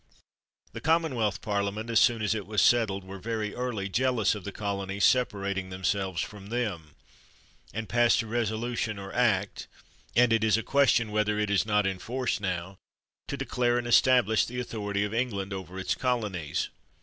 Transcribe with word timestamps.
The 0.73 0.81
Commonwealth 0.81 1.41
Parliament, 1.43 1.91
as 1.91 1.99
soon 1.99 2.23
as 2.23 2.33
it 2.33 2.47
was 2.47 2.63
settled, 2.63 3.03
were 3.03 3.19
very 3.19 3.53
early 3.53 3.87
jealous 3.87 4.33
of 4.33 4.45
the 4.45 4.51
colo 4.51 4.85
nies 4.87 5.03
separating 5.05 5.69
themselves 5.69 6.23
from 6.23 6.47
them; 6.47 6.95
and 7.71 7.87
passed 7.87 8.23
a 8.23 8.25
resolution 8.25 8.97
or 8.97 9.13
act 9.13 9.67
(and 10.15 10.33
it 10.33 10.43
is 10.43 10.57
a 10.57 10.63
question 10.63 11.11
whether 11.11 11.37
it 11.37 11.51
is 11.51 11.67
not 11.67 11.85
in 11.85 11.99
force 11.99 12.39
now) 12.39 12.77
to 13.27 13.37
declare 13.37 13.77
and 13.77 13.85
establish 13.85 14.49
authority 14.49 15.03
of 15.03 15.13
England 15.13 15.53
over 15.53 15.77
its 15.77 15.93
colonies. 15.93 16.69